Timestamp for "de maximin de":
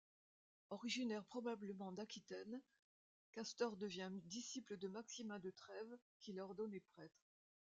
4.77-5.51